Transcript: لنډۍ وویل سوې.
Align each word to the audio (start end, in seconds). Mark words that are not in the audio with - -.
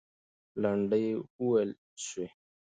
لنډۍ 0.61 1.05
وویل 1.39 1.71
سوې. 2.07 2.25